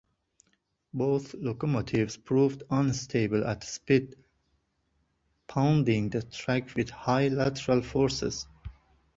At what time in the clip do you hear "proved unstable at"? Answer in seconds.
2.17-3.63